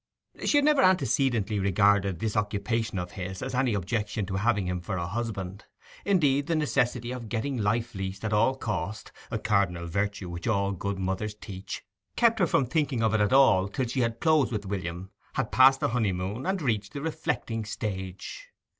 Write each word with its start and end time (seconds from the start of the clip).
She 0.43 0.57
had 0.57 0.65
never 0.65 0.81
antecedently 0.81 1.59
regarded 1.59 2.17
this 2.17 2.35
occupation 2.35 2.97
of 2.97 3.11
his 3.11 3.43
as 3.43 3.53
any 3.53 3.75
objection 3.75 4.25
to 4.25 4.37
having 4.37 4.65
him 4.67 4.81
for 4.81 4.97
a 4.97 5.05
husband. 5.05 5.65
Indeed, 6.05 6.47
the 6.47 6.55
necessity 6.55 7.11
of 7.11 7.29
getting 7.29 7.57
life 7.57 7.93
leased 7.93 8.25
at 8.25 8.33
all 8.33 8.55
cost, 8.55 9.11
a 9.29 9.37
cardinal 9.37 9.85
virtue 9.85 10.27
which 10.27 10.47
all 10.47 10.71
good 10.71 10.97
mothers 10.97 11.35
teach, 11.35 11.83
kept 12.15 12.39
her 12.39 12.47
from 12.47 12.65
thinking 12.65 13.03
of 13.03 13.13
it 13.13 13.21
at 13.21 13.31
all 13.31 13.67
till 13.67 13.85
she 13.85 13.99
had 13.99 14.19
closed 14.19 14.51
with 14.51 14.65
William, 14.65 15.11
had 15.33 15.51
passed 15.51 15.81
the 15.81 15.89
honeymoon, 15.89 16.47
and 16.47 16.63
reached 16.63 16.93
the 16.93 17.01
reflecting 17.03 17.63
stage. 17.63 18.47